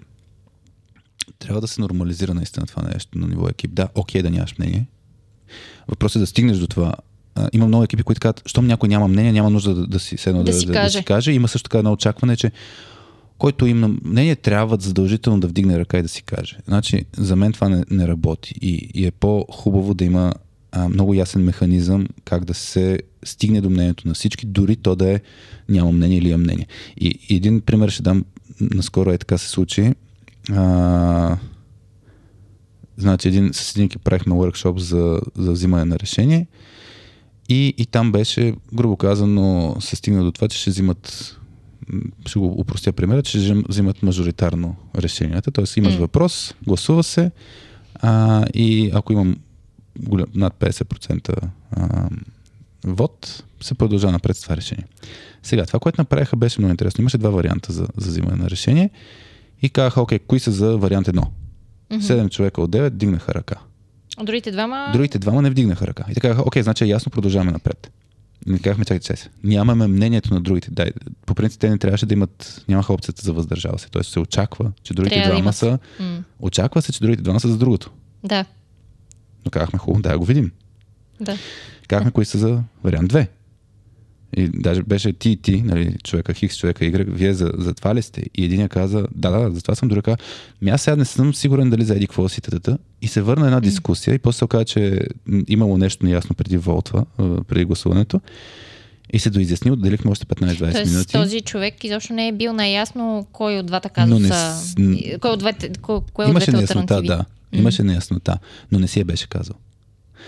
[1.39, 3.71] трябва да се нормализира наистина това нещо на ниво екип.
[3.73, 4.85] Да, окей да нямаш мнение.
[5.87, 6.93] Въпросът е да стигнеш до това.
[7.35, 10.17] А, има много екипи, които казват, щом някой няма мнение, няма нужда да, да си,
[10.17, 11.31] все едно Да да, си да, да, си каже.
[11.31, 12.51] Има също така едно очакване, че
[13.37, 16.57] който има мнение, трябва задължително да вдигне ръка и да си каже.
[16.67, 18.55] Значи, за мен това не, не работи.
[18.61, 20.33] И, и е по-хубаво да има
[20.71, 25.09] а, много ясен механизъм как да се стигне до мнението на всички, дори то да
[25.09, 25.21] е
[25.69, 26.67] няма мнение или има мнение.
[26.97, 28.25] И, и един пример ще дам.
[28.61, 29.93] Наскоро е така се случи.
[30.51, 31.37] А,
[32.97, 36.47] значи, един, с един правихме workshop за, за взимане на решение.
[37.49, 41.37] И, и там беше, грубо казано, се стигна до това, че ще взимат
[42.25, 45.51] ще го упростя примера, че взимат мажоритарно решенията.
[45.51, 45.99] Тоест имаш М.
[45.99, 47.31] въпрос, гласува се
[47.95, 49.37] а, и ако имам
[49.99, 51.37] голям, над 50%
[51.71, 52.09] а,
[52.85, 54.85] вод, се продължава напред с това решение.
[55.43, 57.01] Сега, това, което направиха, беше много интересно.
[57.01, 58.89] Имаше два варианта за, за взимане на решение
[59.61, 61.31] и казаха, окей, кои са за вариант едно?
[62.01, 63.55] Седем човека от 9 дигнаха ръка.
[64.23, 64.89] Другите двама...
[64.93, 66.05] Другите двама не вдигнаха ръка.
[66.11, 67.91] И така окей, значи е ясно, продължаваме напред.
[68.45, 69.29] Не казахме, чакайте, чакайте.
[69.43, 70.67] Нямаме мнението на другите.
[70.71, 70.91] Дай,
[71.25, 73.89] по принцип, те не трябваше да имат, нямаха опцията за въздържал се.
[73.89, 75.55] Тоест се очаква, че другите Трябва да двама имат.
[75.55, 75.79] са.
[75.99, 76.23] М.
[76.39, 77.91] Очаква се, че другите двама са за другото.
[78.23, 78.45] Да,
[79.45, 80.51] Но казахме, хубаво, да го видим.
[81.21, 81.37] да.
[81.87, 83.27] Казахме, кои са за вариант 2.
[84.37, 87.95] И даже беше ти и ти, нали, човека Хикс, човека Y, вие за, за това
[87.95, 88.23] ли сте?
[88.35, 90.01] И един каза, да, да, за това съм друга.
[90.01, 90.17] каза,
[90.61, 92.77] Ми аз сега не съм сигурен дали за еди какво си тата.
[93.01, 94.99] И се върна една дискусия и после се оказа, че
[95.47, 97.05] имало нещо неясно преди волтва,
[97.47, 98.21] преди гласуването.
[99.13, 101.13] И се доизясни, отделихме още 15-20 Тоест, минути.
[101.13, 104.55] този човек изобщо не е бил наясно кой от двата казуса...
[104.77, 107.25] Не Кой от двете, кой, от Имаше двете неяснота, да.
[107.51, 108.37] Имаше неяснота,
[108.71, 109.55] но не си я беше казал.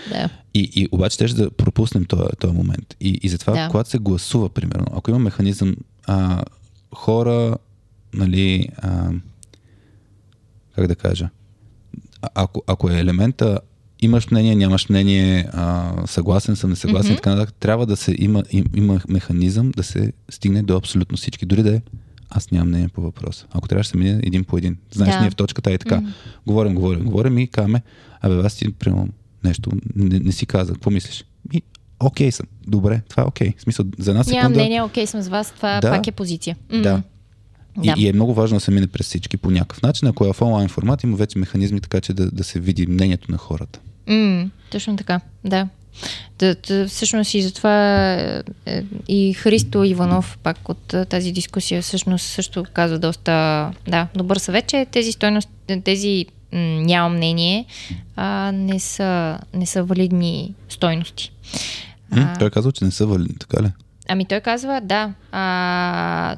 [0.09, 0.29] Да.
[0.53, 2.05] И, и обаче ще да пропуснем
[2.39, 2.95] този, момент.
[3.01, 3.67] И, и затова, Да.
[3.71, 5.75] когато се гласува, примерно, ако има механизъм,
[6.07, 6.43] а,
[6.95, 7.57] хора,
[8.13, 9.09] нали, а,
[10.75, 11.29] как да кажа,
[12.21, 13.59] а, ако, ако е елемента,
[13.99, 17.15] имаш мнение, нямаш мнение, а, съгласен съм, несъгласен, mm-hmm.
[17.15, 21.45] така нататък, трябва да се има, им, има механизъм да се стигне до абсолютно всички.
[21.45, 21.81] Дори да е
[22.29, 23.45] аз нямам мнение по въпроса.
[23.51, 24.77] Ако трябваше да се мине един по един.
[24.91, 25.21] Знаеш, Да.
[25.21, 26.01] ние в точката е така.
[26.01, 26.09] Мгм.
[26.45, 27.81] Говорим, говорим, говорим и казваме,
[28.21, 29.09] абе, аз ти, примерно,
[29.47, 31.25] нещо, не, не си каза, какво мислиш?
[31.53, 31.61] И,
[31.99, 33.53] окей съм, добре, това е окей.
[33.57, 34.41] В смисъл, за една секунда...
[34.41, 35.91] Нямам мнение, окей съм с вас, това Да.
[35.91, 36.57] пак е позиция.
[36.69, 37.01] Да.
[37.83, 37.93] И, Да.
[37.97, 40.07] и е много важно да се мине през всички по някакъв начин.
[40.07, 43.31] Ако е в онлайн формат, има вече механизми, така че да, да се види мнението
[43.31, 43.79] на хората.
[44.07, 45.67] М, точно така, да.
[46.39, 51.81] Да, да, всъщност и затова е, е, и Христо Иванов, пак от е, тази дискусия,
[51.81, 53.31] всъщност също казва доста
[53.87, 55.51] да, добър съвет, че тези стойности,
[55.83, 57.65] тези нямам мнение,
[58.15, 61.31] а, не, са, не са валидни стойности.
[62.11, 62.33] М?
[62.39, 63.71] Той казал, че не са валидни, така ли?
[64.09, 65.13] Ами той казва, да.
[65.31, 66.37] А,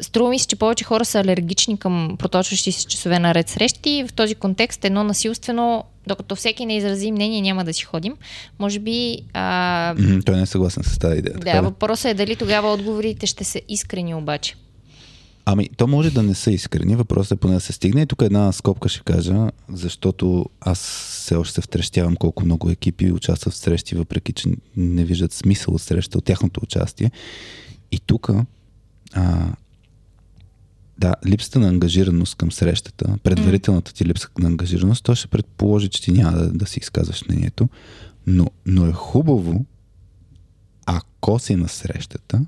[0.00, 4.04] струва ми се, че повече хора са алергични към проточващи се часове наред срещи.
[4.08, 8.16] В този контекст едно насилствено, докато всеки не изрази мнение, няма да си ходим.
[8.58, 9.18] Може би...
[9.32, 11.38] А, Той не е съгласен с тази идея.
[11.38, 14.54] да, въпросът е дали тогава отговорите ще са искрени обаче.
[15.44, 18.02] Ами, то може да не са искрени, въпросът е поне да се стигне.
[18.02, 20.78] И тук една скобка ще кажа, защото аз
[21.10, 25.74] все още се втрещявам колко много екипи участват в срещи, въпреки че не виждат смисъл
[25.74, 27.10] от среща, от тяхното участие.
[27.92, 28.30] И тук,
[30.98, 36.02] да, липсата на ангажираност към срещата, предварителната ти липса на ангажираност, то ще предположи, че
[36.02, 37.68] ти няма да, да си изказваш мнението.
[38.26, 39.64] Но, но е хубаво,
[40.86, 42.40] ако си на срещата,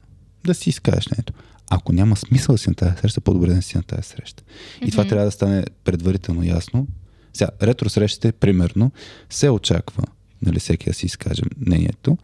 [0.44, 1.32] да си изкажеш мнението.
[1.70, 4.42] Ако няма смисъл да си на тази среща, по-добре да не си на тази среща.
[4.86, 6.86] И това трябва да стане предварително ясно.
[7.32, 8.90] Сега, ретро срещите, примерно,
[9.30, 10.04] се очаква
[10.46, 12.18] нали, всеки да си изкаже мнението.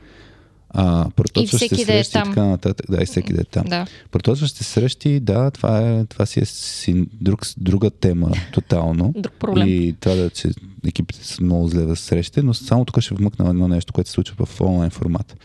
[0.70, 2.29] А, проточващите всеки да е срещи и там.
[2.29, 2.87] така нататък.
[2.90, 3.64] Да, и всеки да е там.
[3.64, 3.87] Да.
[4.11, 9.12] Проточващите срещи, да, това, е, това си е си друг, друга тема тотално.
[9.16, 9.68] Друг проблем.
[9.68, 10.48] И това да, че
[10.87, 14.11] екипите са много зле да се срещате, но само тук ще вмъкна едно нещо, което
[14.11, 15.37] се случва в онлайн формат.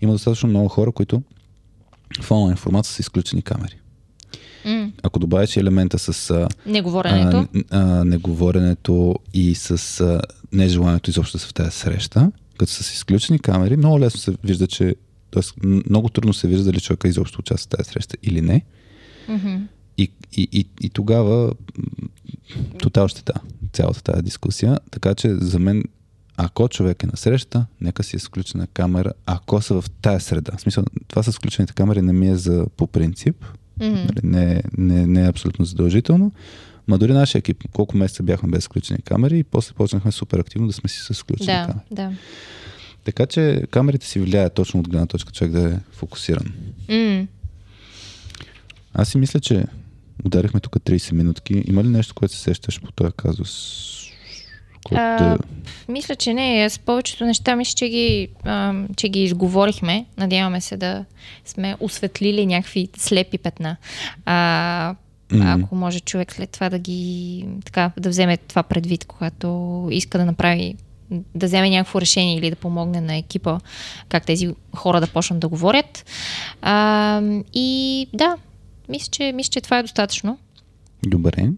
[0.00, 1.22] Има достатъчно много хора, които
[2.20, 3.76] в онлайн формат са изключени камери.
[4.64, 7.36] М, Ако добавиш елемента с Неговоренето.
[7.36, 10.20] а, а, неговоренето и с а,
[10.52, 14.34] нежеланието изобщо да са в тази среща, като са с изключени камери, много лесно се
[14.44, 14.94] вижда, че
[15.62, 18.62] м- много трудно се вижда дали човека изобщо участва в тази среща или не.
[19.28, 19.56] Мгм.
[19.98, 21.52] И, и, и, и тогава
[22.78, 23.32] тотал ще та
[23.72, 24.78] цялата тази дискусия.
[24.90, 25.84] Така че за мен,
[26.36, 30.20] ако човек е на среща, нека си е с включена камера, ако са в тая
[30.20, 30.52] среда.
[30.56, 33.44] В смисъл, това с включените камери не ми е за по принцип.
[33.80, 36.32] Нали, не, не, не е абсолютно задължително.
[36.88, 40.66] Ма дори нашия екип, колко месеца бяхме без включени камери и после почнахме супер активно
[40.66, 41.78] да сме си с включени Да, камери.
[41.90, 42.12] да.
[43.04, 46.52] Така че камерите си влияят точно от гледна точка човек да е фокусиран.
[46.88, 47.26] М.
[48.94, 49.64] Аз си мисля, че
[50.24, 51.64] ударихме тук 30 минутки.
[51.66, 53.52] Има ли нещо, което се сещаш по този казус?
[54.94, 55.38] А.
[55.88, 56.64] Мисля, че не.
[56.64, 60.06] Аз повечето неща мисля, че ги, а, че ги изговорихме.
[60.18, 61.04] Надяваме се да
[61.44, 63.76] сме осветлили някакви слепи петна.
[64.24, 64.94] А,
[65.32, 65.46] Мгм.
[65.64, 70.24] ако може човек след това да ги така, да вземе това предвид, когато иска да
[70.24, 70.74] направи
[71.34, 73.58] да вземе някакво решение или да помогне на екипа,
[74.08, 76.04] как тези хора да почнат да говорят.
[76.62, 77.22] А,
[77.54, 78.36] и да,
[78.88, 80.38] мисля че, мисля, че това е достатъчно.
[81.06, 81.48] Добре.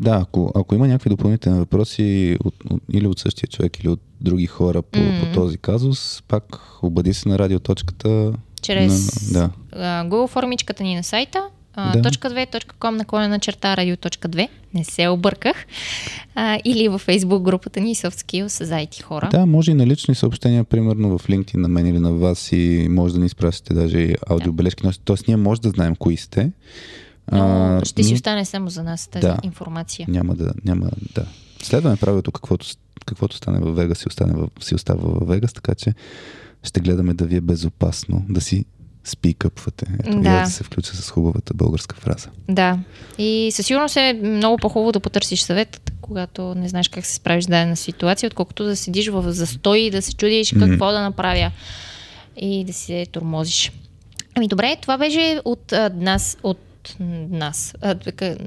[0.00, 4.00] Да, ако, ако има някакви допълнителни въпроси от, от, или от същия човек, или от
[4.20, 5.20] други хора по, М.
[5.20, 6.44] по този казус, пак
[6.82, 8.32] обади се на радиоточката.
[8.62, 10.04] Чрез На, да.
[10.04, 11.42] Google формичката ни на сайта,
[11.92, 12.02] да.
[12.02, 14.48] точка 2.com наклонена черта радио.2.
[14.74, 15.66] Не се обърках.
[16.34, 19.28] А, или във Facebook групата ни Soft Skills за IT хора.
[19.30, 22.86] Да, може и на лични съобщения, примерно в LinkedIn на мен или на вас и
[22.90, 24.82] може да ни изпращате даже аудиобележки.
[24.82, 24.92] Да.
[25.04, 26.50] Тоест ние може да знаем кои сте.
[27.32, 30.06] Но ще си остане само за нас тази да, информация.
[30.08, 31.24] Няма да, няма, да.
[31.62, 32.66] Следваме правилото, каквото,
[33.06, 35.94] каквото стане във Вегас, си, остане в, си остава във Вегас, така че
[36.62, 38.64] ще гледаме да ви е безопасно, да си
[39.04, 39.86] спикъпвате.
[39.98, 40.40] Ето, да.
[40.40, 42.28] да се включа с хубавата българска фраза.
[42.48, 42.78] Да.
[43.18, 47.44] И със сигурност е много по-хубаво да потърсиш съвет, когато не знаеш как се справиш
[47.44, 50.92] с дадена ситуация, отколкото да седиш в застой и да се чудиш какво mm.
[50.92, 51.50] да направя
[52.36, 53.72] и да се тормозиш.
[54.34, 56.58] Ами добре, това беше от а, нас, от
[57.30, 57.74] нас.
[57.80, 57.94] А,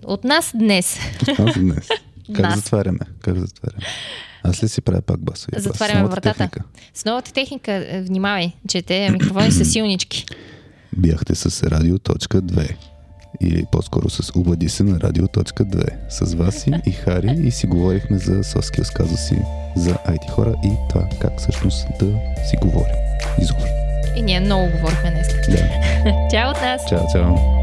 [0.03, 0.99] от нас днес.
[1.21, 1.87] От нас днес.
[2.35, 2.55] Как нас.
[2.55, 2.99] затваряме?
[3.21, 3.83] Как затваряме?
[4.43, 6.33] Аз ли си правя пак басови Затваряме вратата.
[6.33, 6.63] Техника.
[6.93, 10.25] С новата техника, е, внимавай, че те микрофони са силнички.
[10.97, 12.75] Бяхте с радио.2
[13.41, 18.43] или по-скоро с Обади се на радио.2 с Васи и Хари и си говорихме за
[18.43, 19.37] соски казуси
[19.75, 22.05] за IT хора и това как всъщност да
[22.49, 22.95] си говорим
[23.41, 23.67] изобщо.
[24.15, 25.27] И ние много говорихме днес.
[25.27, 25.69] Да.
[26.31, 26.81] чао от нас!
[26.89, 27.60] Чао, чао!